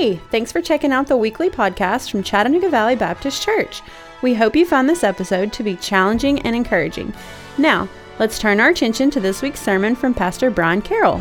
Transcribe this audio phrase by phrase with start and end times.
[0.00, 3.82] Hey, thanks for checking out the weekly podcast from Chattanooga Valley Baptist Church.
[4.22, 7.12] We hope you found this episode to be challenging and encouraging.
[7.58, 7.86] Now,
[8.18, 11.18] let's turn our attention to this week's sermon from Pastor Brian Carroll.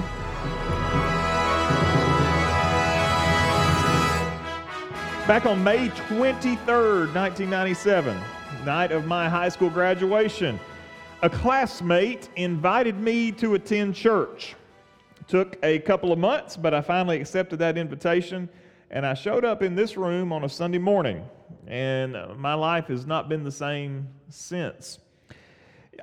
[5.28, 8.18] Back on May 23rd, 1997,
[8.64, 10.57] night of my high school graduation,
[11.21, 14.56] a classmate invited me to attend church.
[15.28, 18.48] Took a couple of months, but I finally accepted that invitation
[18.92, 21.24] and I showed up in this room on a Sunday morning,
[21.68, 25.00] and my life has not been the same since.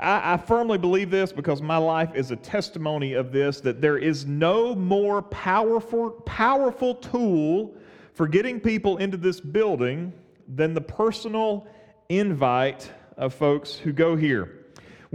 [0.01, 3.99] I, I, firmly believe this because my life is a testimony of this that there
[3.99, 7.75] is no more powerful, powerful tool
[8.15, 10.13] for getting people into this building
[10.55, 11.67] than the personal
[12.09, 14.66] invite of folks who go here.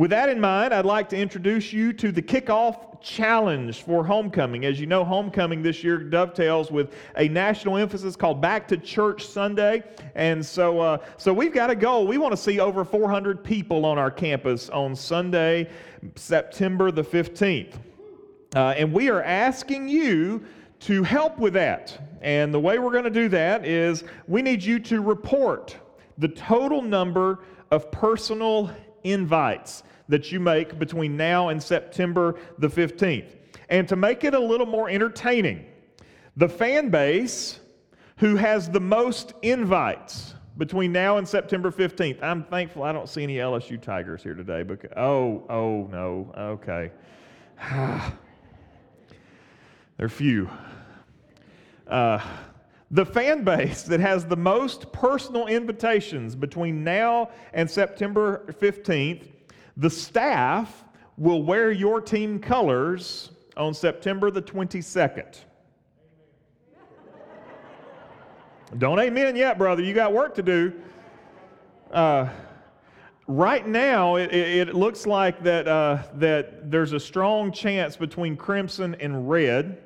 [0.02, 4.66] With that in mind, I'd like to introduce you to the kickoff challenge for homecoming.
[4.66, 9.28] As you know, homecoming this year dovetails with a national emphasis called Back to Church
[9.28, 9.84] Sunday.
[10.16, 12.08] And so, uh, so we've got a goal.
[12.08, 15.70] We want to see over 400 people on our campus on Sunday,
[16.16, 17.76] September the 15th.
[18.56, 20.44] Uh, and we are asking you
[20.80, 22.18] to help with that.
[22.24, 25.78] And the way we're going to do that is we need you to report
[26.18, 28.72] the total number of personal
[29.04, 33.36] invites that you make between now and September the 15th.
[33.70, 35.66] And to make it a little more entertaining,
[36.36, 37.60] the fan base
[38.18, 42.22] who has the most invites between now and September 15th.
[42.22, 46.32] I'm thankful I don't see any LSU Tigers here today because oh, oh no.
[46.38, 46.92] Okay.
[49.98, 50.50] They're few.
[51.88, 52.20] Uh,
[52.92, 59.30] the fan base that has the most personal invitations between now and September 15th,
[59.78, 60.84] the staff
[61.18, 65.40] will wear your team colors on September the 22nd.
[68.78, 69.82] Don't amen yet, brother.
[69.82, 70.74] You got work to do.
[71.92, 72.30] Uh,
[73.28, 78.96] right now, it, it, looks like that, uh, that there's a strong chance between crimson
[78.96, 79.78] and red,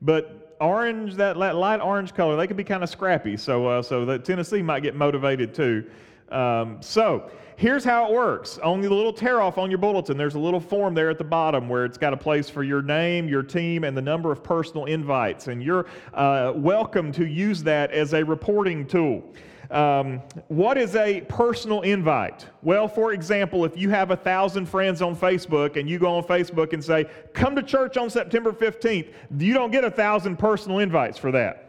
[0.00, 3.36] but orange, that, that light orange color, they can be kind of scrappy.
[3.36, 5.84] So, uh, so that Tennessee might get motivated too.
[6.30, 8.58] Um, so here's how it works.
[8.58, 11.24] On the little tear off on your bulletin, there's a little form there at the
[11.24, 14.42] bottom where it's got a place for your name, your team, and the number of
[14.42, 15.48] personal invites.
[15.48, 19.22] And you're uh, welcome to use that as a reporting tool.
[19.70, 22.46] Um, what is a personal invite?
[22.62, 26.24] Well, for example, if you have a thousand friends on Facebook and you go on
[26.24, 30.78] Facebook and say, Come to church on September 15th, you don't get a thousand personal
[30.80, 31.60] invites for that.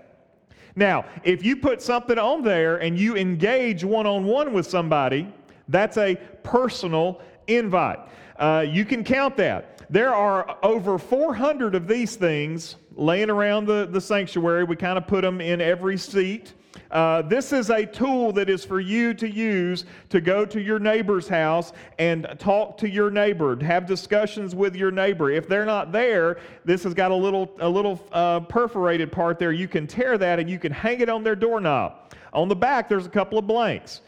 [0.76, 5.32] Now, if you put something on there and you engage one on one with somebody,
[5.70, 8.00] that's a personal invite.
[8.38, 9.88] Uh, you can count that.
[9.90, 14.64] There are over 400 of these things laying around the, the sanctuary.
[14.64, 16.54] We kind of put them in every seat.
[16.92, 20.80] Uh, this is a tool that is for you to use to go to your
[20.80, 25.32] neighbor's house and talk to your neighbor, have discussions with your neighbor.
[25.32, 29.52] If they're not there, this has got a little, a little uh, perforated part there.
[29.52, 32.14] You can tear that and you can hang it on their doorknob.
[32.34, 34.02] On the back, there's a couple of blanks.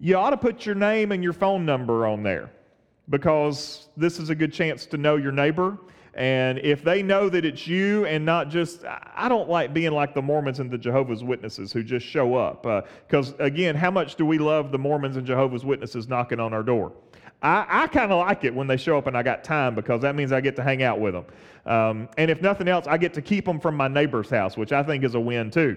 [0.00, 2.50] You ought to put your name and your phone number on there
[3.10, 5.78] because this is a good chance to know your neighbor
[6.16, 10.14] and if they know that it's you and not just, I don't like being like
[10.14, 12.62] the Mormons and the Jehovah's Witnesses who just show up.
[12.62, 16.54] Because uh, again, how much do we love the Mormons and Jehovah's Witnesses knocking on
[16.54, 16.92] our door?
[17.42, 20.02] I, I kind of like it when they show up and I got time because
[20.02, 21.24] that means I get to hang out with them.
[21.66, 24.72] Um, and if nothing else, I get to keep them from my neighbor's house, which
[24.72, 25.76] I think is a win too.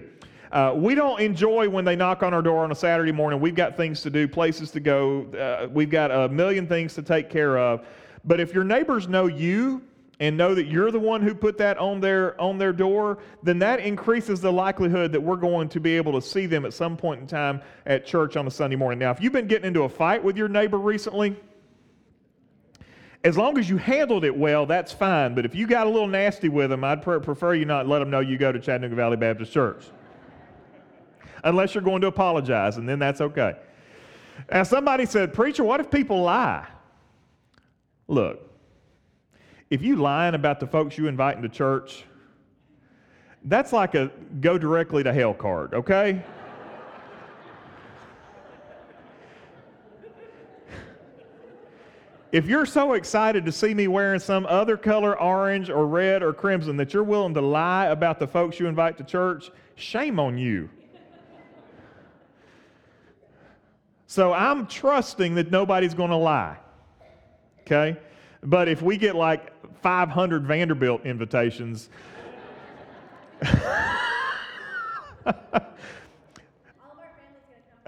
[0.52, 3.40] Uh, we don't enjoy when they knock on our door on a Saturday morning.
[3.40, 7.02] We've got things to do, places to go, uh, we've got a million things to
[7.02, 7.84] take care of.
[8.24, 9.82] But if your neighbors know you
[10.20, 13.58] and know that you're the one who put that on their on their door, then
[13.60, 16.96] that increases the likelihood that we're going to be able to see them at some
[16.96, 18.98] point in time at church on a Sunday morning.
[18.98, 21.36] Now, if you've been getting into a fight with your neighbor recently,
[23.24, 25.34] as long as you handled it well, that's fine.
[25.34, 28.10] But if you got a little nasty with them, I'd prefer you not let them
[28.10, 29.84] know you go to Chattanooga Valley Baptist Church.
[31.44, 33.54] Unless you're going to apologize, and then that's okay.
[34.50, 36.66] Now, somebody said, Preacher, what if people lie?
[38.08, 38.47] Look,
[39.70, 42.04] if you lying about the folks you invite into church,
[43.44, 44.10] that's like a
[44.40, 46.22] go directly to hell card, okay?
[52.32, 56.32] if you're so excited to see me wearing some other color, orange or red or
[56.32, 60.36] crimson, that you're willing to lie about the folks you invite to church, shame on
[60.36, 60.68] you.
[64.06, 66.56] So I'm trusting that nobody's going to lie.
[67.60, 67.98] Okay?
[68.42, 69.52] But if we get like
[69.82, 71.88] 500 Vanderbilt invitations,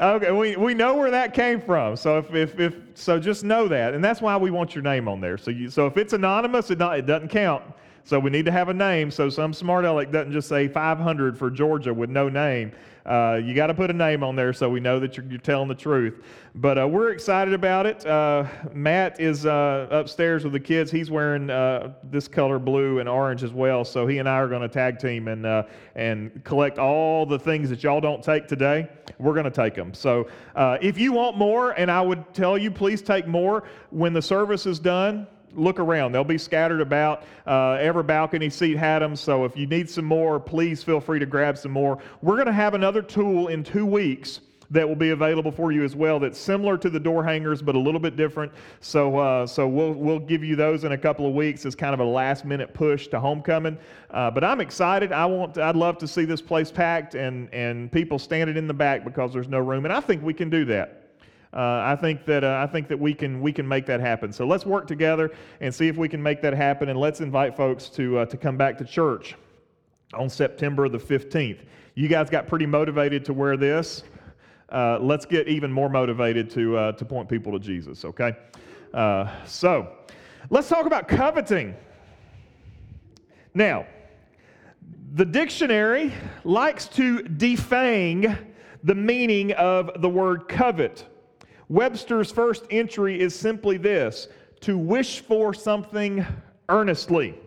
[0.01, 1.95] Okay, we, we know where that came from.
[1.95, 5.09] So if, if, if so, just know that, and that's why we want your name
[5.09, 5.37] on there.
[5.37, 7.63] So you, so if it's anonymous, it, not, it doesn't count.
[8.05, 9.11] So we need to have a name.
[9.11, 12.73] So some smart aleck doesn't just say 500 for Georgia with no name.
[13.07, 15.39] Uh, you got to put a name on there so we know that you're, you're
[15.39, 16.23] telling the truth.
[16.55, 18.05] But uh, we're excited about it.
[18.07, 20.91] Uh, Matt is uh, upstairs with the kids.
[20.91, 23.85] He's wearing uh, this color blue and orange as well.
[23.85, 25.65] So he and I are going to tag team and, uh,
[25.95, 28.89] and collect all the things that y'all don't take today.
[29.19, 29.95] We're going to take them.
[29.95, 34.23] So if you want more, and I would tell you, please take more when the
[34.23, 36.13] service is done look around.
[36.13, 37.25] They'll be scattered about.
[37.47, 39.17] Uh, every balcony seat had them.
[39.17, 41.99] So if you need some more, please feel free to grab some more.
[42.23, 45.83] We're going to have another tool in two weeks that will be available for you
[45.83, 46.21] as well.
[46.21, 48.53] That's similar to the door hangers, but a little bit different.
[48.81, 51.93] So, uh, so we'll we'll give you those in a couple of weeks as kind
[51.93, 53.77] of a last minute push to homecoming.
[54.11, 55.13] Uh, but I'm excited.
[55.13, 55.59] I want.
[55.59, 59.33] I'd love to see this place packed and and people standing in the back because
[59.33, 61.00] there's no room, and I think we can do that.
[61.53, 64.33] Uh, I think that uh, I think that we can we can make that happen.
[64.33, 67.57] So let's work together and see if we can make that happen, and let's invite
[67.57, 69.35] folks to uh, to come back to church
[70.15, 71.61] on September the 15th.
[71.95, 74.05] You guys got pretty motivated to wear this.
[74.69, 78.05] Uh, let's get even more motivated to uh, to point people to Jesus.
[78.05, 78.33] Okay,
[78.95, 79.89] uh, so
[80.51, 81.75] let's talk about coveting.
[83.55, 83.87] Now,
[85.15, 86.13] the dictionary
[86.45, 88.39] likes to defang
[88.85, 91.07] the meaning of the word covet.
[91.71, 94.27] Webster's first entry is simply this
[94.61, 96.27] to wish for something
[96.69, 97.39] earnestly.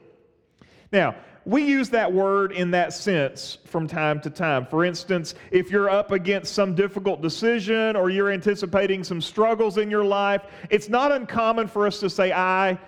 [0.94, 1.16] Now,
[1.46, 4.66] we use that word in that sense from time to time.
[4.66, 9.92] For instance, if you're up against some difficult decision or you're anticipating some struggles in
[9.92, 12.80] your life, it's not uncommon for us to say, I,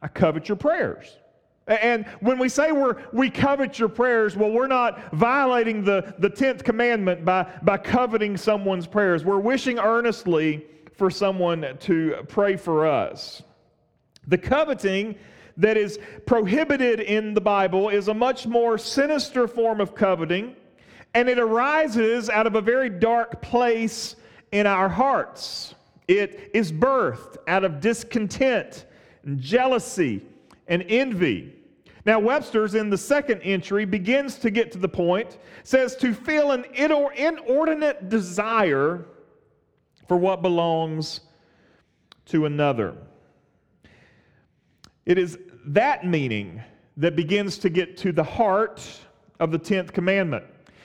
[0.00, 1.18] I covet your prayers.
[1.66, 6.28] And when we say we're, we covet your prayers, well, we're not violating the, the
[6.28, 9.24] 10th commandment by, by coveting someone's prayers.
[9.24, 13.42] We're wishing earnestly for someone to pray for us.
[14.26, 15.16] The coveting
[15.56, 20.56] that is prohibited in the Bible is a much more sinister form of coveting,
[21.14, 24.16] and it arises out of a very dark place
[24.52, 25.74] in our hearts.
[26.08, 28.84] It is birthed out of discontent,
[29.24, 30.22] and jealousy,
[30.66, 31.53] and envy.
[32.06, 36.50] Now, Webster's in the second entry begins to get to the point, says to feel
[36.52, 39.06] an inordinate desire
[40.06, 41.20] for what belongs
[42.26, 42.96] to another.
[45.06, 46.62] It is that meaning
[46.96, 48.86] that begins to get to the heart
[49.40, 50.44] of the 10th commandment.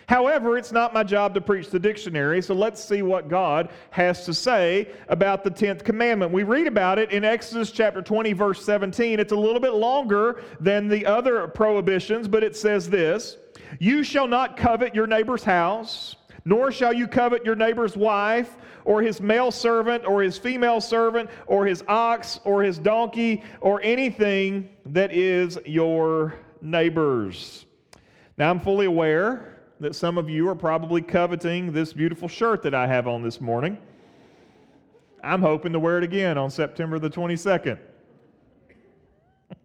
[0.09, 4.25] However, it's not my job to preach the dictionary, so let's see what God has
[4.25, 6.31] to say about the 10th commandment.
[6.31, 9.19] We read about it in Exodus chapter 20, verse 17.
[9.19, 13.37] It's a little bit longer than the other prohibitions, but it says this
[13.77, 19.03] You shall not covet your neighbor's house, nor shall you covet your neighbor's wife, or
[19.03, 24.69] his male servant, or his female servant, or his ox, or his donkey, or anything
[24.87, 26.33] that is your
[26.63, 27.67] neighbor's.
[28.39, 29.48] Now, I'm fully aware
[29.79, 33.39] that some of you are probably coveting this beautiful shirt that I have on this
[33.39, 33.77] morning.
[35.23, 37.79] I'm hoping to wear it again on September the 22nd.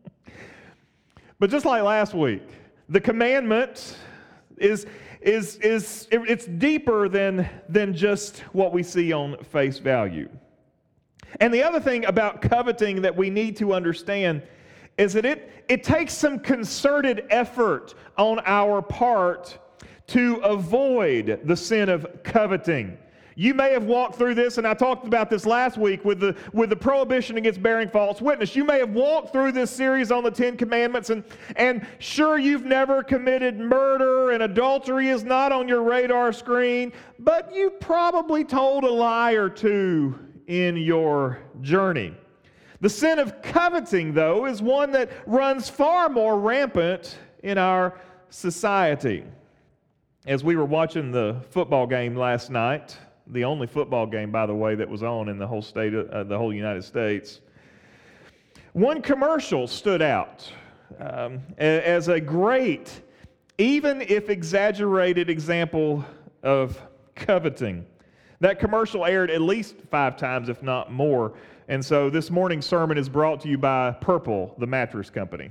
[1.39, 2.47] but just like last week,
[2.89, 3.97] the commandment
[4.57, 4.87] is,
[5.21, 10.29] is, is it's deeper than, than just what we see on face value.
[11.41, 14.43] And the other thing about coveting that we need to understand
[14.97, 19.59] is that it, it takes some concerted effort on our part
[20.09, 22.99] to avoid the sin of coveting.
[23.37, 26.37] You may have walked through this, and I talked about this last week with the,
[26.53, 28.55] with the prohibition against bearing false witness.
[28.55, 31.25] You may have walked through this series on the Ten Commandments, and,
[31.57, 37.53] and sure, you've never committed murder, and adultery is not on your radar screen, but
[37.53, 42.15] you probably told a lie or two in your journey.
[42.81, 47.99] The sin of coveting, though, is one that runs far more rampant in our
[48.31, 49.25] society.
[50.27, 54.55] As we were watching the football game last night, the only football game, by the
[54.55, 57.43] way, that was on in the whole state, uh, the whole United States,
[58.73, 60.51] one commercial stood out
[60.99, 63.03] um, as a great,
[63.59, 66.03] even if exaggerated, example
[66.43, 66.81] of
[67.15, 67.85] coveting.
[68.41, 71.35] That commercial aired at least five times, if not more.
[71.69, 75.51] And so this morning's sermon is brought to you by Purple, the mattress company.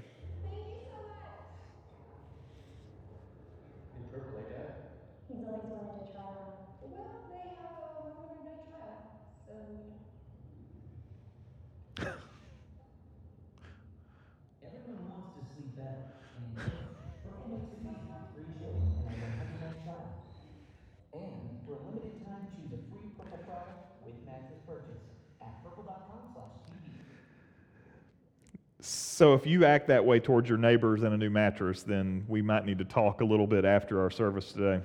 [29.24, 32.42] So if you act that way towards your neighbors in a new mattress, then we
[32.42, 34.84] might need to talk a little bit after our service today.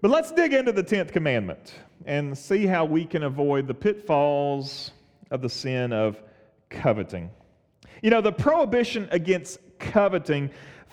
[0.00, 1.74] But let's dig into the 10th commandment
[2.06, 4.92] and see how we can avoid the pitfalls
[5.32, 6.22] of the sin of
[6.70, 7.32] coveting.
[8.00, 10.48] You know, the prohibition against coveting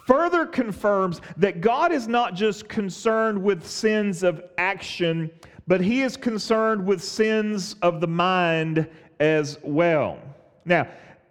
[0.07, 5.29] further confirms that God is not just concerned with sins of action,
[5.67, 8.89] but He is concerned with sins of the mind
[9.19, 10.17] as well.
[10.65, 10.87] Now,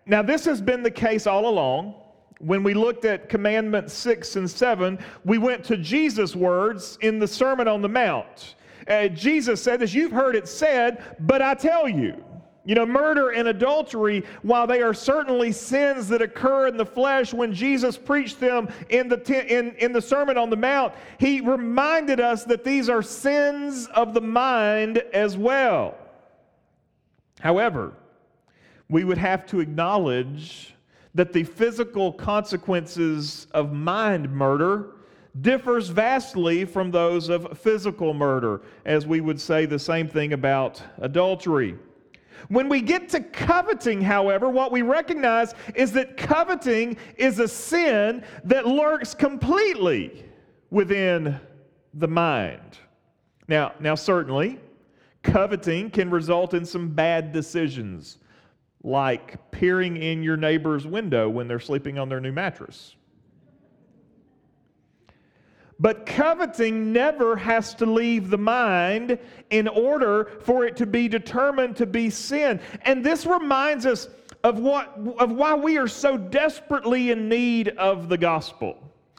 [0.08, 1.94] now this has been the case all along.
[2.40, 7.26] When we looked at commandments 6 and 7, we went to Jesus' words in the
[7.26, 8.54] Sermon on the Mount.
[8.88, 12.24] Uh, Jesus said this, you've heard it said, but I tell you.
[12.64, 17.32] You know, murder and adultery, while they are certainly sins that occur in the flesh,
[17.32, 22.20] when Jesus preached them in the, in, in the Sermon on the Mount, he reminded
[22.20, 25.96] us that these are sins of the mind as well.
[27.40, 27.94] However,
[28.88, 30.74] we would have to acknowledge
[31.14, 34.92] that the physical consequences of mind murder
[35.40, 40.82] differs vastly from those of physical murder, as we would say the same thing about
[40.98, 41.76] adultery.
[42.48, 48.24] When we get to coveting, however, what we recognize is that coveting is a sin
[48.44, 50.24] that lurks completely
[50.70, 51.38] within
[51.94, 52.78] the mind.
[53.48, 54.58] Now, now certainly,
[55.22, 58.18] coveting can result in some bad decisions
[58.82, 62.94] like peering in your neighbor's window when they're sleeping on their new mattress.
[65.80, 69.18] But coveting never has to leave the mind
[69.50, 72.60] in order for it to be determined to be sin.
[72.82, 74.08] And this reminds us
[74.42, 78.76] of what of why we are so desperately in need of the gospel.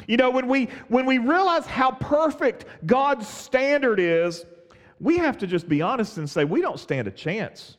[0.07, 4.45] You know, when we when we realize how perfect God's standard is,
[4.99, 7.77] we have to just be honest and say we don't stand a chance.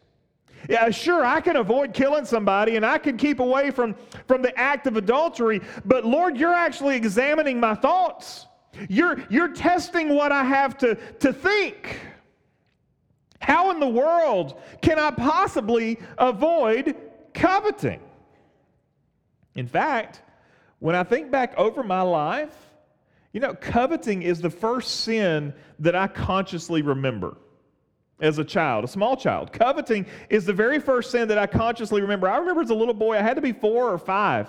[0.68, 3.94] Yeah, sure, I can avoid killing somebody and I can keep away from,
[4.26, 8.46] from the act of adultery, but Lord, you're actually examining my thoughts.
[8.88, 11.98] You're, you're testing what I have to, to think.
[13.40, 16.94] How in the world can I possibly avoid
[17.32, 18.00] coveting?
[19.54, 20.22] In fact,
[20.78, 22.54] when I think back over my life,
[23.32, 27.36] you know, coveting is the first sin that I consciously remember
[28.20, 29.52] as a child, a small child.
[29.52, 32.28] Coveting is the very first sin that I consciously remember.
[32.28, 34.48] I remember as a little boy, I had to be four or five.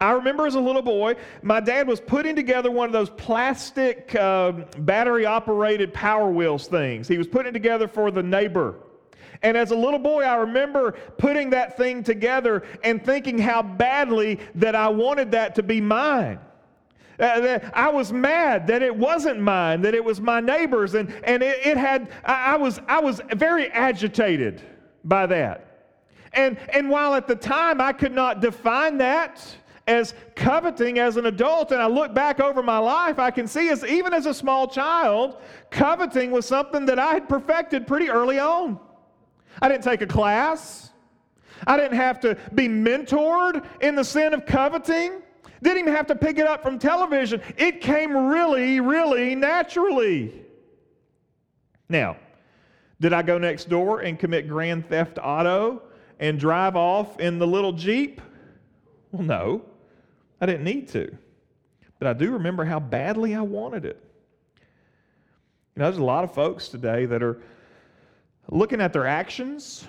[0.00, 4.14] I remember as a little boy, my dad was putting together one of those plastic
[4.14, 7.08] uh, battery operated power wheels things.
[7.08, 8.76] He was putting it together for the neighbor.
[9.42, 14.38] And as a little boy, I remember putting that thing together and thinking how badly
[14.56, 16.38] that I wanted that to be mine.
[17.20, 21.42] Uh, I was mad that it wasn't mine, that it was my neighbor's, and, and
[21.42, 24.62] it, it had, I, I, was, I was very agitated
[25.04, 25.66] by that.
[26.32, 29.44] And, and while at the time I could not define that
[29.86, 33.68] as coveting as an adult, and I look back over my life, I can see
[33.68, 35.38] as even as a small child,
[35.70, 38.78] coveting was something that I had perfected pretty early on.
[39.60, 40.90] I didn't take a class.
[41.66, 45.22] I didn't have to be mentored in the sin of coveting.
[45.62, 47.42] Didn't even have to pick it up from television.
[47.56, 50.44] It came really, really naturally.
[51.88, 52.16] Now,
[53.00, 55.82] did I go next door and commit grand theft auto
[56.18, 58.20] and drive off in the little Jeep?
[59.12, 59.64] Well, no,
[60.40, 61.16] I didn't need to.
[61.98, 64.02] But I do remember how badly I wanted it.
[65.76, 67.38] You know, there's a lot of folks today that are
[68.48, 69.86] looking at their actions,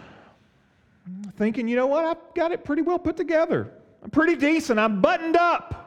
[1.38, 3.72] thinking, you know what, I've got it pretty well put together.
[4.04, 4.80] I'm pretty decent.
[4.80, 5.82] I'm buttoned up.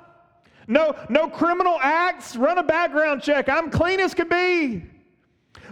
[0.66, 2.36] No, no criminal acts.
[2.36, 3.48] Run a background check.
[3.48, 4.84] I'm clean as could be.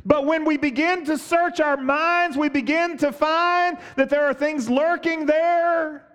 [0.04, 4.34] But when we begin to search our minds, we begin to find that there are
[4.34, 6.06] things lurking there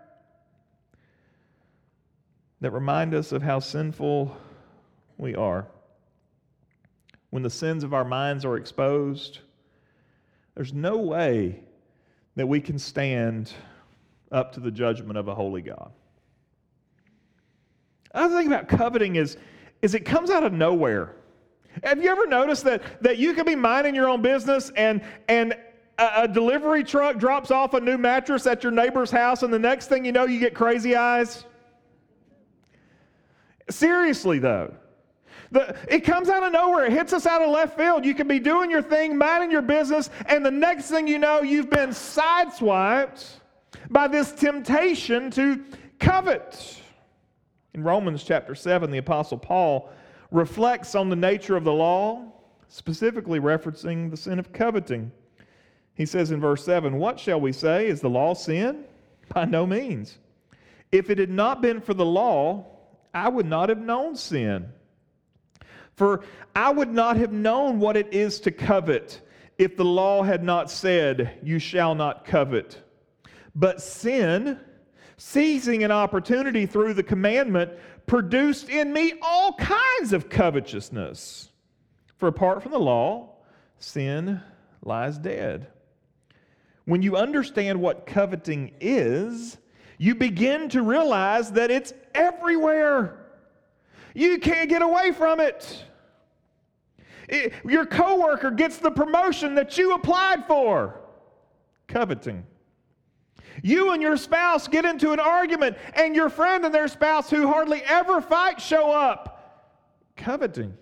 [2.59, 4.35] that remind us of how sinful
[5.17, 5.67] we are.
[7.29, 9.39] When the sins of our minds are exposed,
[10.55, 11.61] there's no way
[12.35, 13.51] that we can stand
[14.31, 15.91] up to the judgment of a holy God.
[18.13, 19.37] Another thing about coveting is,
[19.81, 21.15] is it comes out of nowhere.
[21.83, 25.55] Have you ever noticed that, that you can be minding your own business and, and
[25.97, 29.59] a, a delivery truck drops off a new mattress at your neighbor's house, and the
[29.59, 31.45] next thing you know, you get crazy eyes?
[33.69, 34.73] Seriously, though.
[35.51, 36.85] The, it comes out of nowhere.
[36.85, 38.05] It hits us out of left field.
[38.05, 41.41] You can be doing your thing, minding your business, and the next thing you know,
[41.41, 43.25] you've been sideswiped
[43.89, 45.63] by this temptation to
[45.99, 46.81] covet.
[47.77, 49.91] In Romans chapter 7, the Apostle Paul
[50.31, 52.25] reflects on the nature of the law,
[52.69, 55.11] specifically referencing the sin of coveting.
[55.93, 57.85] He says in verse 7, What shall we say?
[57.85, 58.85] Is the law sin?
[59.33, 60.17] By no means.
[60.91, 62.65] If it had not been for the law,
[63.13, 64.65] I would not have known sin.
[65.93, 66.23] For
[66.55, 69.21] I would not have known what it is to covet
[69.59, 72.81] if the law had not said, You shall not covet.
[73.53, 74.59] But sin,
[75.17, 77.71] seizing an opportunity through the commandment,
[78.05, 81.49] produced in me all kinds of covetousness.
[82.15, 83.35] For apart from the law,
[83.79, 84.41] sin
[84.83, 85.67] lies dead.
[86.85, 89.57] When you understand what coveting is,
[89.97, 93.25] you begin to realize that it's everywhere.
[94.13, 95.83] You can't get away from it.
[97.27, 101.01] it your coworker gets the promotion that you applied for.
[101.87, 102.45] Coveting.
[103.63, 107.47] You and your spouse get into an argument, and your friend and their spouse, who
[107.47, 109.33] hardly ever fight, show up.
[110.15, 110.75] Coveting.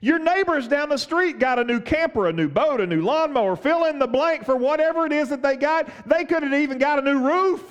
[0.00, 3.56] Your neighbors down the street got a new camper, a new boat, a new lawnmower,
[3.56, 5.88] fill in the blank for whatever it is that they got.
[6.06, 7.62] They could have even got a new roof.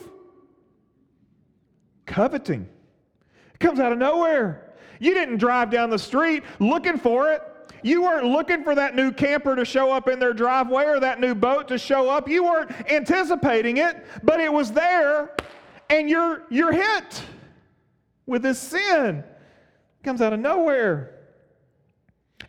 [2.06, 2.68] Coveting.
[3.54, 4.74] It comes out of nowhere.
[5.00, 7.42] You didn't drive down the street looking for it.
[7.86, 11.20] You weren't looking for that new camper to show up in their driveway or that
[11.20, 12.28] new boat to show up.
[12.28, 15.36] You weren't anticipating it, but it was there,
[15.92, 17.22] and you're, you're hit
[18.26, 19.18] with this sin.
[19.20, 21.12] It comes out of nowhere.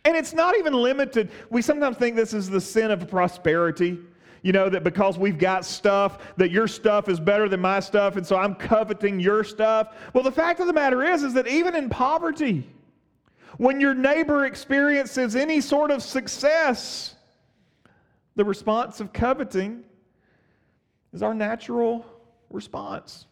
[0.05, 1.29] And it's not even limited.
[1.51, 3.99] We sometimes think this is the sin of prosperity.
[4.41, 8.15] You know, that because we've got stuff, that your stuff is better than my stuff,
[8.15, 9.93] and so I'm coveting your stuff.
[10.13, 12.67] Well, the fact of the matter is, is that even in poverty,
[13.57, 17.15] when your neighbor experiences any sort of success,
[18.35, 19.83] the response of coveting
[21.11, 22.05] is our natural
[22.49, 23.25] response.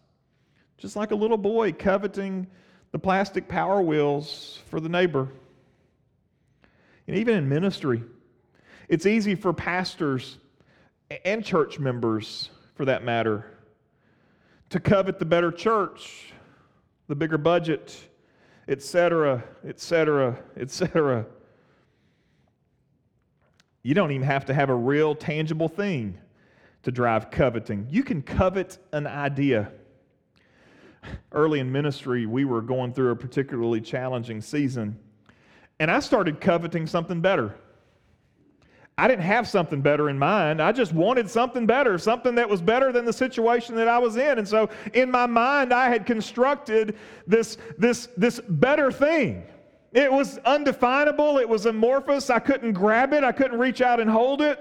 [0.77, 2.47] Just like a little boy coveting
[2.91, 5.29] the plastic power wheels for the neighbor.
[7.07, 8.03] And even in ministry,
[8.89, 10.39] it's easy for pastors
[11.23, 13.45] and church members, for that matter,
[14.71, 16.33] to covet the better church,
[17.07, 17.95] the bigger budget,
[18.67, 21.25] etc., etc., etc.
[23.83, 26.17] You don't even have to have a real tangible thing
[26.83, 27.87] to drive coveting.
[27.89, 29.71] You can covet an idea.
[31.31, 34.97] Early in ministry, we were going through a particularly challenging season,
[35.79, 37.55] and I started coveting something better.
[38.97, 40.61] I didn't have something better in mind.
[40.61, 44.15] I just wanted something better, something that was better than the situation that I was
[44.15, 44.37] in.
[44.37, 46.95] And so in my mind, I had constructed
[47.27, 49.43] this, this, this better thing.
[49.91, 52.29] It was undefinable, it was amorphous.
[52.29, 54.59] I couldn't grab it, I couldn't reach out and hold it.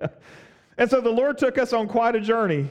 [0.78, 2.70] and so the Lord took us on quite a journey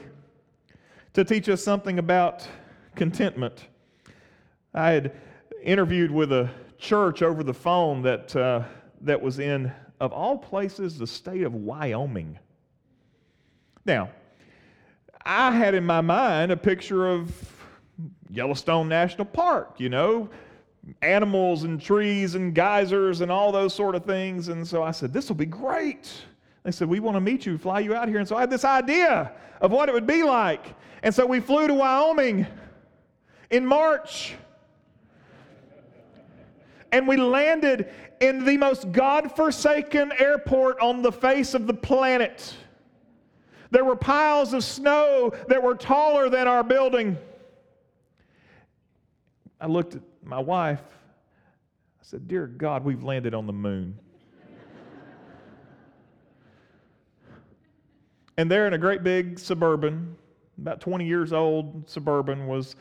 [1.14, 2.46] to teach us something about
[2.94, 3.66] contentment.
[4.72, 5.12] I had
[5.62, 8.62] interviewed with a church over the phone that, uh,
[9.02, 12.36] that was in of all places, the state of Wyoming.
[13.84, 14.10] Now,
[15.24, 17.30] I had in my mind a picture of
[18.28, 20.28] Yellowstone National Park, you know,
[21.02, 24.48] animals and trees and geysers and all those sort of things.
[24.48, 26.10] And so I said, This will be great.
[26.64, 28.18] They said, We want to meet you, fly you out here.
[28.18, 30.74] And so I had this idea of what it would be like.
[31.04, 32.44] And so we flew to Wyoming
[33.50, 34.34] in March.
[36.92, 37.88] And we landed
[38.20, 42.54] in the most God-forsaken airport on the face of the planet.
[43.70, 47.16] There were piles of snow that were taller than our building.
[49.58, 50.82] I looked at my wife.
[50.82, 53.98] I said, Dear God, we've landed on the moon.
[58.36, 60.14] and there in a great big suburban,
[60.58, 62.76] about 20 years old suburban, was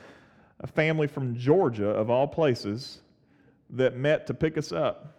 [0.59, 2.99] a family from Georgia, of all places,
[3.71, 5.17] that met to pick us up.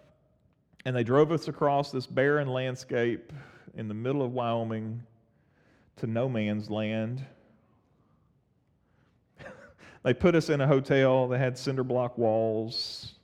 [0.85, 3.33] And they drove us across this barren landscape
[3.75, 5.03] in the middle of Wyoming
[5.97, 7.25] to no man's land.
[10.03, 13.15] they put us in a hotel that had cinder block walls.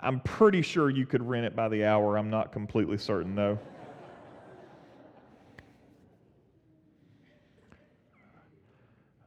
[0.00, 2.16] I'm pretty sure you could rent it by the hour.
[2.16, 3.58] I'm not completely certain, though.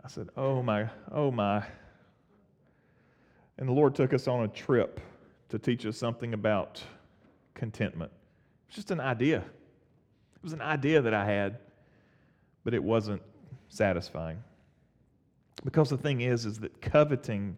[0.04, 1.64] I said, Oh my, oh my.
[3.58, 5.00] And the Lord took us on a trip
[5.50, 6.82] to teach us something about
[7.54, 8.12] contentment.
[8.12, 9.38] It was just an idea.
[9.38, 11.60] It was an idea that I had,
[12.64, 13.22] but it wasn't
[13.70, 14.42] satisfying.
[15.64, 17.58] Because the thing is, is that coveting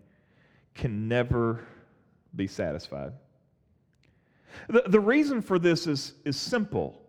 [0.74, 1.66] can never
[2.36, 3.14] be satisfied.
[4.68, 7.02] The, the reason for this is, is simple.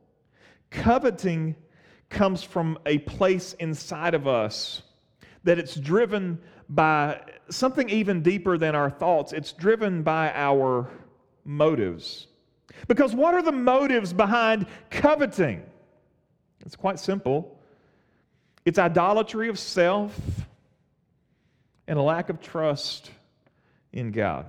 [0.70, 1.56] Coveting
[2.10, 4.82] comes from a place inside of us
[5.44, 9.32] that it's driven by something even deeper than our thoughts.
[9.32, 10.90] It's driven by our
[11.44, 12.26] motives.
[12.88, 15.62] Because what are the motives behind coveting?
[16.64, 17.54] It's quite simple
[18.64, 20.18] it's idolatry of self,
[21.86, 23.10] and a lack of trust
[23.92, 24.46] in God.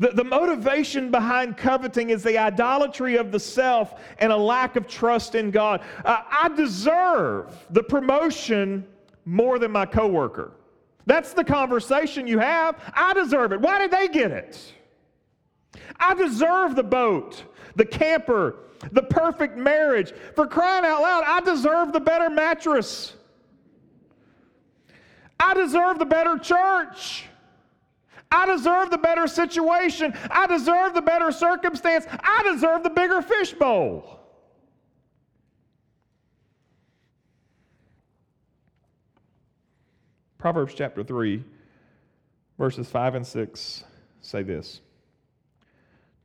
[0.00, 4.88] The, the motivation behind coveting is the idolatry of the self and a lack of
[4.88, 5.82] trust in God.
[6.04, 8.86] Uh, I deserve the promotion
[9.26, 10.52] more than my coworker.
[11.04, 12.80] That's the conversation you have.
[12.94, 13.60] I deserve it.
[13.60, 14.72] Why did they get it?
[15.98, 17.44] I deserve the boat,
[17.76, 18.56] the camper,
[18.92, 20.14] the perfect marriage.
[20.34, 23.14] For crying out loud, I deserve the better mattress.
[25.38, 27.26] I deserve the better church.
[28.30, 30.14] I deserve the better situation.
[30.30, 32.06] I deserve the better circumstance.
[32.08, 34.18] I deserve the bigger fishbowl.
[40.38, 41.44] Proverbs chapter 3,
[42.56, 43.84] verses 5 and 6
[44.22, 44.80] say this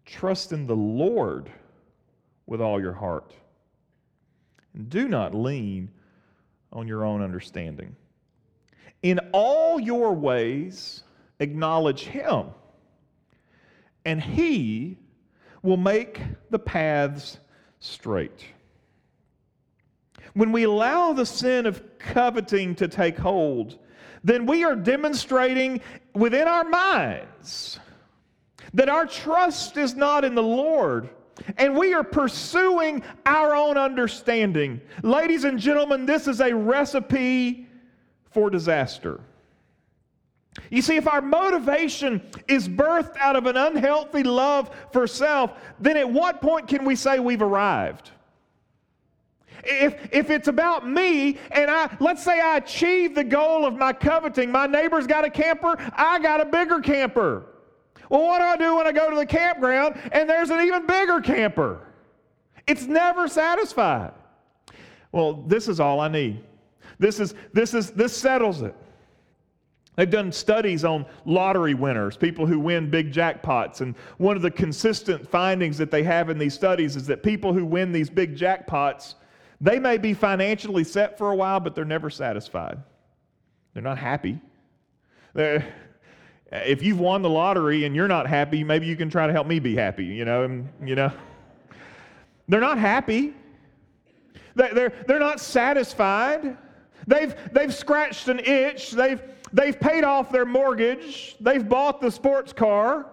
[0.06, 1.52] Trust in the Lord
[2.46, 3.34] with all your heart,
[4.74, 5.90] and do not lean
[6.72, 7.96] on your own understanding.
[9.02, 11.04] In all your ways,
[11.40, 12.48] acknowledge Him,
[14.06, 14.98] and He
[15.62, 17.40] will make the paths
[17.80, 18.46] straight.
[20.34, 23.80] When we allow the sin of coveting to take hold,
[24.24, 25.82] then we are demonstrating
[26.14, 27.80] within our minds
[28.74, 31.10] that our trust is not in the Lord.
[31.58, 34.80] And we are pursuing our own understanding.
[35.04, 37.68] Ladies and gentlemen, this is a recipe
[38.32, 39.20] for disaster.
[40.70, 45.98] You see, if our motivation is birthed out of an unhealthy love for self, then
[45.98, 48.12] at what point can we say we've arrived?
[49.64, 53.94] If, if it's about me and I, let's say I achieve the goal of my
[53.94, 57.46] coveting, my neighbor's got a camper, I got a bigger camper.
[58.10, 60.86] Well, what do I do when I go to the campground and there's an even
[60.86, 61.82] bigger camper?
[62.68, 64.14] It's never satisfied.
[65.12, 66.44] Well, this is all I need.
[67.00, 68.76] This is this is this settles it.
[69.96, 73.82] They've done studies on lottery winners, people who win big jackpots.
[73.82, 77.54] And one of the consistent findings that they have in these studies is that people
[77.54, 79.16] who win these big jackpots,
[79.62, 82.78] they may be financially set for a while, but they're never satisfied.
[83.74, 84.40] They're not happy.
[85.34, 85.66] They're,
[86.52, 89.48] if you've won the lottery and you're not happy, maybe you can try to help
[89.48, 91.12] me be happy, you know, and, you know.
[92.48, 93.34] They're not happy.
[94.56, 96.58] They're, they're not satisfied.
[97.08, 98.92] They've, they've scratched an itch.
[98.92, 99.22] They've,
[99.56, 101.36] they've paid off their mortgage.
[101.40, 103.08] They've bought the sports car,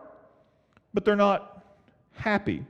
[0.92, 1.64] but they're not
[2.14, 2.66] happy.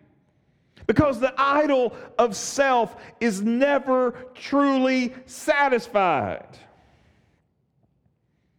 [0.87, 6.59] Because the idol of self is never truly satisfied.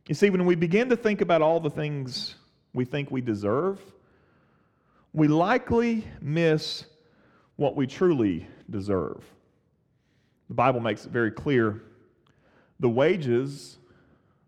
[0.08, 2.36] You see, when we begin to think about all the things
[2.74, 3.80] we think we deserve,
[5.14, 6.86] we likely miss
[7.56, 9.24] what we truly deserve.
[10.48, 11.84] The Bible makes it very clear
[12.80, 13.78] the wages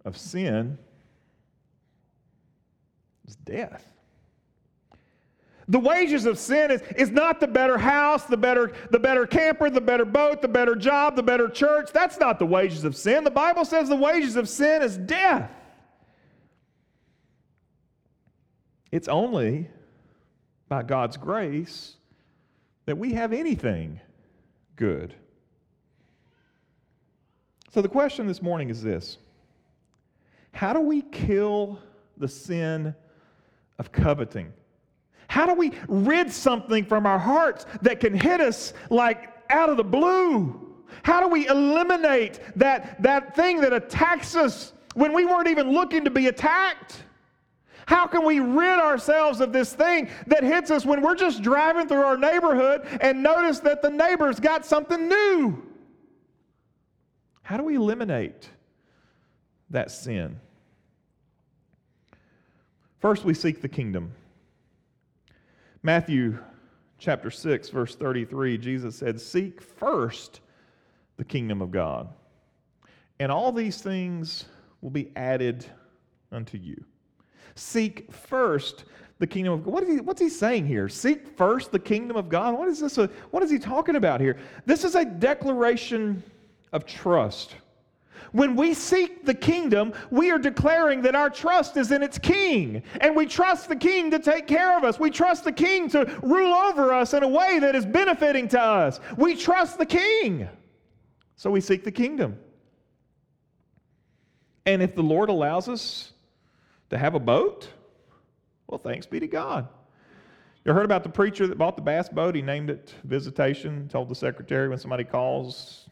[0.06, 0.78] of sin
[3.28, 3.92] is death.
[5.68, 9.72] The wages of sin is, is not the better house, the better, the better camper,
[9.72, 11.90] the better boat, the better job, the better church.
[11.92, 13.24] That's not the wages of sin.
[13.24, 15.50] The Bible says the wages of sin is death.
[18.92, 19.68] It's only
[20.70, 21.96] by God's grace
[22.86, 24.00] that we have anything
[24.76, 25.16] good.
[27.74, 29.18] So the question this morning is this
[30.56, 31.80] How do we kill
[32.16, 32.96] the sin
[33.78, 34.54] of coveting?
[35.28, 39.76] How do we rid something from our hearts that can hit us like out of
[39.76, 40.78] the blue?
[41.04, 46.06] How do we eliminate that, that thing that attacks us when we weren't even looking
[46.06, 47.04] to be attacked?
[47.86, 51.90] How can we rid ourselves of this thing that hits us when we're just driving
[51.90, 55.62] through our neighborhood and notice that the neighbor's got something new?
[57.42, 58.50] How do we eliminate
[59.70, 60.40] that sin?
[63.00, 64.12] First, we seek the kingdom.
[65.84, 66.40] Matthew
[66.98, 70.42] chapter 6, verse 33, Jesus said, Seek first
[71.18, 72.10] the kingdom of God,
[73.20, 74.46] and all these things
[74.82, 75.66] will be added
[76.32, 76.84] unto you.
[77.56, 78.86] Seek first
[79.20, 79.74] the kingdom of God.
[79.74, 80.90] What is he, what's he saying here?
[80.90, 82.58] Seek first the kingdom of God?
[82.58, 82.98] What is this?
[82.98, 84.38] A, what is he talking about here?
[84.66, 86.22] This is a declaration
[86.74, 87.56] of trust.
[88.32, 92.84] When we seek the kingdom, we are declaring that our trust is in its king.
[93.02, 95.00] And we trust the king to take care of us.
[95.00, 98.62] We trust the king to rule over us in a way that is benefiting to
[98.62, 99.00] us.
[99.18, 100.48] We trust the king.
[101.36, 102.38] So we seek the kingdom.
[104.66, 106.14] And if the Lord allows us
[106.90, 107.70] to have a boat,
[108.68, 109.68] well, thanks be to God.
[110.66, 112.34] You heard about the preacher that bought the bass boat?
[112.34, 115.88] He named it Visitation, told the secretary when somebody calls,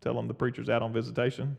[0.00, 1.56] Tell them the preacher's out on visitation.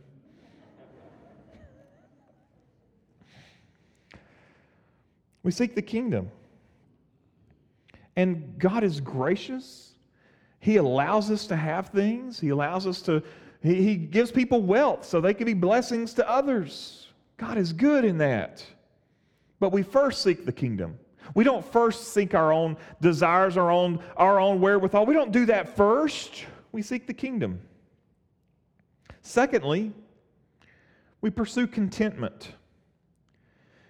[5.44, 6.30] we seek the kingdom.
[8.16, 9.94] And God is gracious.
[10.60, 13.24] He allows us to have things, He allows us to,
[13.62, 17.08] He, he gives people wealth so they can be blessings to others.
[17.38, 18.66] God is good in that.
[19.60, 20.98] But we first seek the kingdom.
[21.36, 25.06] We don't first seek our own desires, our own, our own wherewithal.
[25.06, 26.46] We don't do that first.
[26.72, 27.62] We seek the kingdom.
[29.22, 29.92] Secondly,
[31.22, 32.54] we pursue contentment.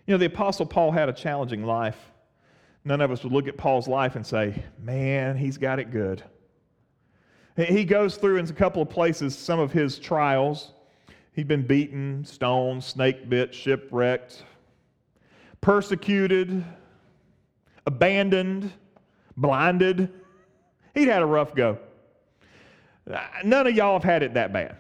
[0.08, 1.98] You know, the Apostle Paul had a challenging life.
[2.84, 6.24] None of us would look at Paul's life and say, man, he's got it good.
[7.56, 10.72] He goes through in a couple of places some of his trials.
[11.34, 14.44] He'd been beaten, stoned, snake bit, shipwrecked,
[15.62, 16.64] persecuted,
[17.86, 18.72] abandoned,
[19.36, 20.10] blinded.
[20.96, 21.78] He'd had a rough go.
[23.44, 24.78] None of y'all have had it that bad.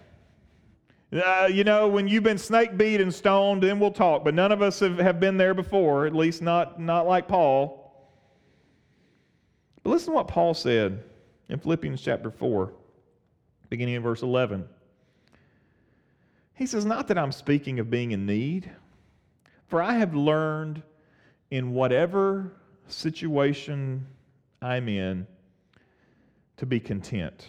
[1.11, 4.23] Uh, you know, when you've been snake beat and stoned, then we'll talk.
[4.23, 7.79] But none of us have, have been there before, at least not, not like Paul.
[9.81, 11.03] But listen to what Paul said
[11.47, 12.71] in Philippians chapter 4,
[13.69, 14.67] beginning in verse 11.
[16.53, 18.69] He says, Not that I'm speaking of being in need,
[19.67, 20.83] for I have learned
[21.49, 22.51] in whatever
[22.87, 24.05] situation
[24.61, 25.25] I'm in
[26.57, 27.47] to be content.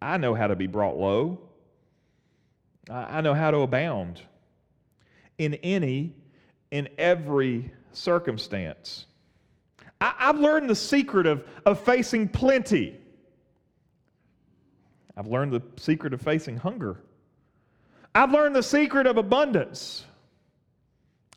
[0.00, 1.40] I know how to be brought low.
[2.88, 4.22] I know how to abound
[5.38, 6.14] in any,
[6.70, 9.06] in every circumstance.
[10.00, 12.96] I, have learned the secret of, of facing plenty.
[15.16, 16.96] I've learned the secret of facing hunger.
[18.14, 20.04] I've learned the secret of abundance.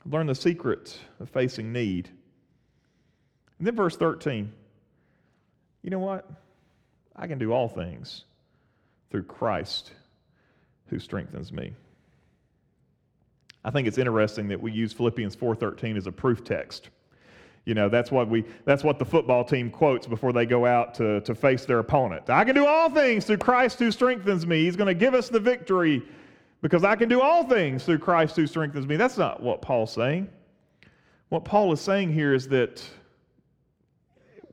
[0.06, 2.10] I've learned the secret of facing need.
[3.58, 4.52] And then verse 13.
[5.82, 6.30] You know what?
[7.16, 8.24] I can do all things
[9.12, 9.92] through Christ
[10.88, 11.74] who strengthens me.
[13.66, 16.90] I think it's interesting that we use Philippians 4:13 as a proof text.
[17.66, 20.94] You know, that's what we that's what the football team quotes before they go out
[20.96, 22.30] to, to face their opponent.
[22.30, 24.66] I can do all things through Christ who strengthens me.
[24.66, 26.04] He's going to give us the victory
[26.62, 28.98] because I can do all things through Christ who strengthens me.
[28.98, 30.28] That's not what Paul's saying.
[31.30, 32.84] What Paul is saying here is that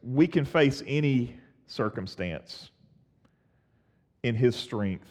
[0.02, 2.70] we can face any circumstance
[4.22, 5.08] in his strength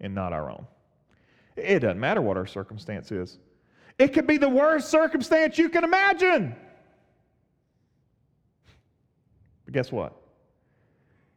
[0.00, 0.66] and not our own.
[1.56, 3.38] It doesn't matter what our circumstance is.
[3.98, 6.54] It could be the worst circumstance you can imagine.
[9.64, 10.14] But guess what?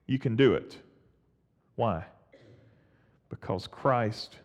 [0.05, 0.77] You can do it.
[1.75, 2.05] Why?
[3.29, 4.37] Because Christ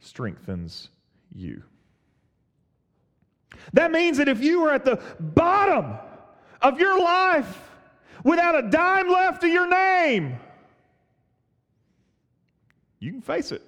[0.00, 0.90] strengthens
[1.34, 1.62] you.
[3.72, 5.96] That means that if you are at the bottom
[6.60, 7.58] of your life
[8.24, 10.38] without a dime left to your name,
[13.02, 13.62] you can face it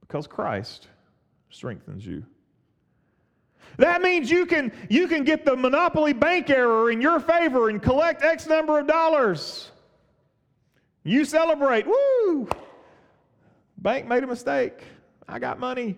[0.00, 0.88] because Christ
[1.48, 2.24] strengthens you.
[3.76, 7.80] That means you can, you can get the monopoly bank error in your favor and
[7.80, 9.70] collect X number of dollars.
[11.04, 11.86] You celebrate.
[11.86, 12.48] Woo!
[13.78, 14.82] Bank made a mistake.
[15.28, 15.96] I got money.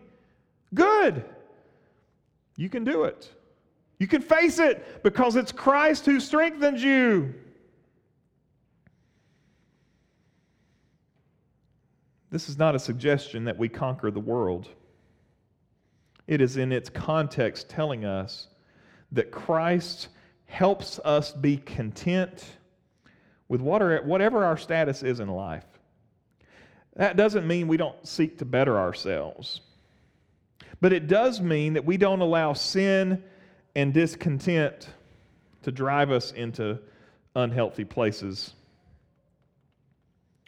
[0.74, 1.24] Good.
[2.59, 3.33] You can do it.
[3.98, 7.35] You can face it because it's Christ who strengthens you.
[12.35, 14.68] This is not a suggestion that we conquer the world.
[16.27, 18.49] It is in its context telling us
[19.12, 20.09] that Christ
[20.47, 22.57] helps us be content
[23.47, 25.64] with whatever our status is in life.
[26.97, 29.61] That doesn't mean we don't seek to better ourselves,
[30.81, 33.23] but it does mean that we don't allow sin
[33.77, 34.88] and discontent
[35.62, 36.81] to drive us into
[37.37, 38.55] unhealthy places.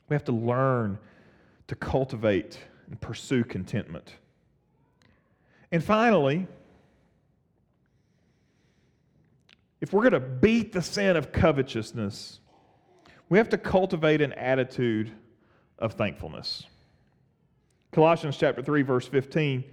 [0.08, 0.98] We have to learn
[1.68, 4.16] to cultivate and pursue contentment.
[5.72, 6.46] And finally,
[9.80, 12.40] if we're going to beat the sin of covetousness,
[13.28, 15.12] we have to cultivate an attitude
[15.78, 16.64] of thankfulness.
[17.92, 19.64] Colossians chapter 3 verse 15,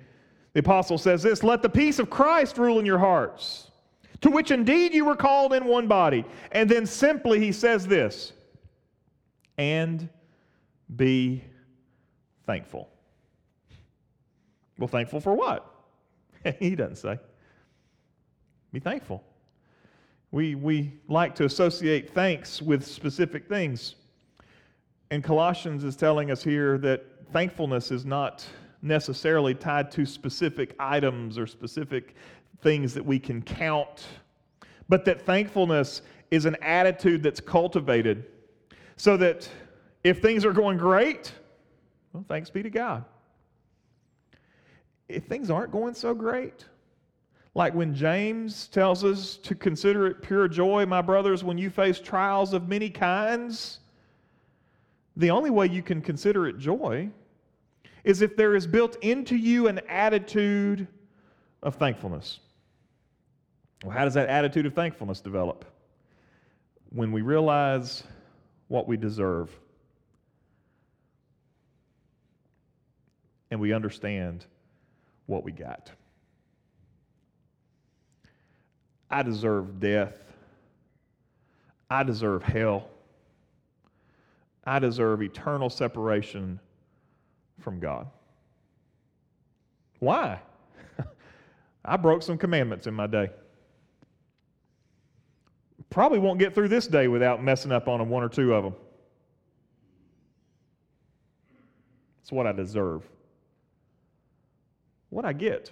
[0.53, 3.71] the apostle says this, "Let the peace of Christ rule in your hearts,
[4.21, 8.34] to which indeed you were called in one body." And then simply he says this,
[9.58, 10.10] "And
[10.95, 11.43] be
[12.45, 12.89] thankful."
[14.77, 15.69] Well, thankful for what?
[16.60, 17.19] he doesn't say.
[18.71, 19.23] Be thankful.
[20.32, 23.95] We, we like to associate thanks with specific things.
[25.12, 28.43] And Colossians is telling us here that thankfulness is not
[28.82, 32.15] necessarily tied to specific items or specific
[32.62, 34.08] things that we can count,
[34.89, 36.01] but that thankfulness
[36.32, 38.25] is an attitude that's cultivated
[38.97, 39.47] so that
[40.03, 41.32] if things are going great,
[42.13, 43.04] well, thanks be to God
[45.13, 46.65] if things aren't going so great,
[47.56, 51.99] Like when James tells us to consider it pure joy, my brothers, when you face
[51.99, 53.80] trials of many kinds,
[55.15, 57.10] the only way you can consider it joy
[58.04, 60.88] is if there is built into you an attitude
[61.62, 62.39] of thankfulness.
[63.84, 65.63] Well, how does that attitude of thankfulness develop?
[66.89, 68.04] When we realize
[68.67, 69.52] what we deserve
[73.53, 74.47] and we understand
[75.27, 75.91] what we got.
[79.11, 80.15] I deserve death.
[81.87, 82.89] I deserve hell.
[84.63, 86.59] I deserve eternal separation
[87.59, 88.07] from God.
[89.99, 90.39] Why?
[91.85, 93.29] I broke some commandments in my day.
[95.91, 98.73] Probably won't get through this day without messing up on one or two of them.
[102.23, 103.07] It's what I deserve.
[105.13, 105.71] What I get.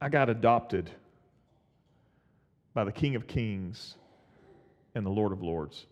[0.00, 0.90] I got adopted
[2.72, 3.96] by the King of Kings
[4.94, 5.84] and the Lord of Lords.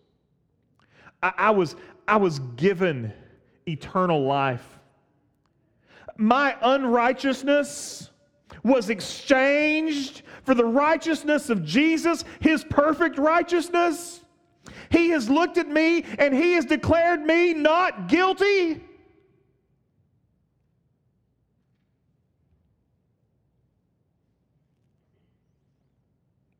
[1.21, 1.75] I, I, was,
[2.07, 3.13] I was given
[3.67, 4.67] eternal life.
[6.17, 8.09] My unrighteousness
[8.63, 14.21] was exchanged for the righteousness of Jesus, his perfect righteousness.
[14.89, 18.85] He has looked at me and he has declared me not guilty.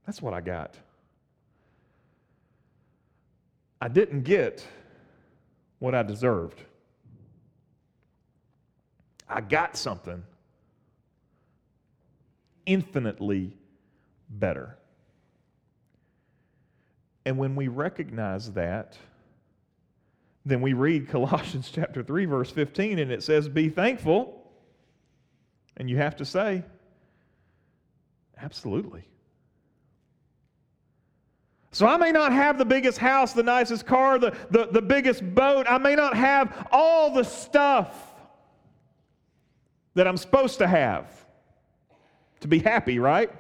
[0.09, 0.73] That's what I got.
[3.79, 4.65] I didn't get
[5.77, 6.59] what I deserved.
[9.29, 10.23] I got something
[12.65, 13.55] infinitely
[14.27, 14.79] better.
[17.23, 18.97] And when we recognize that,
[20.43, 24.51] then we read Colossians chapter 3 verse 15 and it says be thankful.
[25.77, 26.63] And you have to say
[28.41, 29.05] absolutely.
[31.71, 35.23] So I may not have the biggest house, the nicest car, the, the, the biggest
[35.35, 35.67] boat.
[35.69, 37.95] I may not have all the stuff
[39.93, 41.13] that I'm supposed to have
[42.39, 43.31] to be happy, right?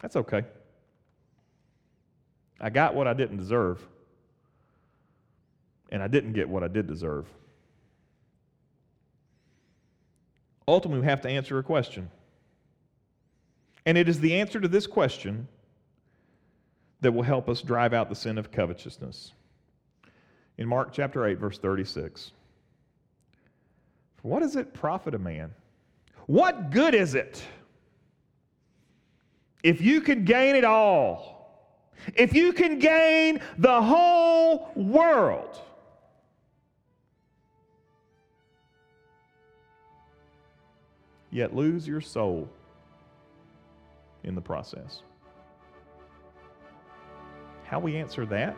[0.00, 0.44] That's okay.
[2.60, 3.84] I got what I didn't deserve,
[5.90, 7.26] and I didn't get what I did deserve.
[10.68, 12.10] Ultimately, we have to answer a question.
[13.86, 15.48] And it is the answer to this question
[17.00, 19.32] that will help us drive out the sin of covetousness.
[20.58, 22.32] In Mark chapter 8, verse 36,
[24.16, 25.54] For what does it profit a man?
[26.26, 27.42] What good is it
[29.62, 31.38] if you can gain it all?
[32.14, 35.60] If you can gain the whole world?
[41.30, 42.48] Yet lose your soul
[44.24, 45.02] in the process.
[47.70, 48.56] How we answer that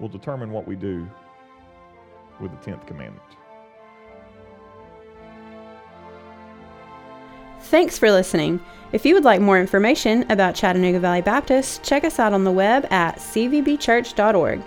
[0.00, 1.08] will determine what we do
[2.40, 3.22] with the 10th commandment.
[7.60, 8.60] Thanks for listening.
[8.90, 12.50] If you would like more information about Chattanooga Valley Baptist, check us out on the
[12.50, 14.60] web at cvbchurch.org.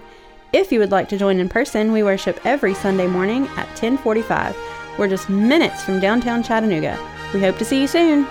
[0.54, 4.56] If you would like to join in person, we worship every Sunday morning at 1045.
[4.98, 6.98] We're just minutes from downtown Chattanooga.
[7.34, 8.26] We hope to see you soon.